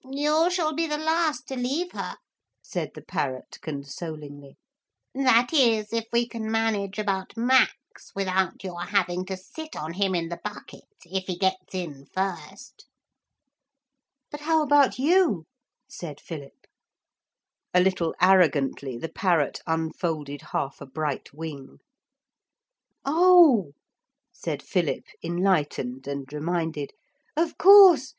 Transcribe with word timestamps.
'You 0.09 0.49
shall 0.49 0.73
be 0.73 0.87
the 0.87 0.97
last 0.97 1.47
to 1.49 1.55
leave 1.55 1.91
her,' 1.91 2.15
said 2.59 2.89
the 2.95 3.03
parrot 3.03 3.59
consolingly; 3.61 4.57
'that 5.13 5.53
is 5.53 5.93
if 5.93 6.05
we 6.11 6.27
can 6.27 6.49
manage 6.49 6.97
about 6.97 7.37
Max 7.37 8.11
without 8.15 8.63
your 8.63 8.81
having 8.85 9.25
to 9.27 9.37
sit 9.37 9.75
on 9.75 9.93
him 9.93 10.15
in 10.15 10.29
the 10.29 10.39
bucket 10.43 10.87
if 11.05 11.27
he 11.27 11.37
gets 11.37 11.75
in 11.75 12.07
first.' 12.07 12.87
'But 14.31 14.39
how 14.41 14.63
about 14.63 14.97
you?' 14.97 15.45
said 15.87 16.19
Philip. 16.19 16.65
[Illustration: 17.71 17.71
The 17.73 17.77
bucket 17.77 17.77
began 17.77 17.77
to 17.77 17.77
go 17.77 17.77
up.] 17.77 17.79
A 17.79 17.85
little 17.85 18.15
arrogantly 18.27 18.97
the 18.97 19.13
parrot 19.13 19.59
unfolded 19.67 20.41
half 20.51 20.81
a 20.81 20.87
bright 20.87 21.31
wing. 21.31 21.77
'Oh!' 23.05 23.73
said 24.33 24.63
Philip 24.63 25.05
enlightened 25.21 26.07
and 26.07 26.25
reminded. 26.33 26.89
'Of 27.37 27.59
course! 27.59 28.09